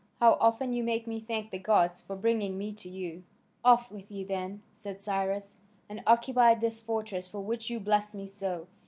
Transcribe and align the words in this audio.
How 0.19 0.35
often 0.41 0.73
you 0.73 0.83
make 0.83 1.05
me 1.05 1.19
thank 1.19 1.51
the 1.51 1.59
gods 1.59 2.01
for 2.01 2.15
bringing 2.15 2.57
me 2.57 2.73
to 2.73 2.89
you!" 2.89 3.23
"Off 3.63 3.91
with 3.91 4.09
you, 4.09 4.25
then," 4.25 4.63
said 4.73 4.99
Cyrus, 4.99 5.57
"and 5.87 6.01
occupy 6.07 6.55
this 6.55 6.81
fortress 6.81 7.27
for 7.27 7.41
which 7.41 7.69
you 7.69 7.79
bless 7.79 8.15
me 8.15 8.25
so. 8.25 8.65